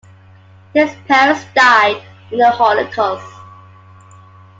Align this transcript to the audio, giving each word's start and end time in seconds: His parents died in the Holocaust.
His 0.73 0.89
parents 1.07 1.45
died 1.53 2.01
in 2.31 2.39
the 2.39 2.49
Holocaust. 2.49 3.23